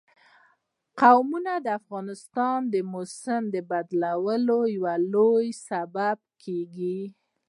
قومونه 1.01 1.53
د 1.65 1.67
افغانستان 1.79 2.59
د 2.73 2.75
موسم 2.93 3.41
د 3.53 3.55
بدلون 3.69 4.41
یو 4.75 4.85
لوی 5.13 5.47
سبب 5.69 6.17
کېږي. 6.43 6.99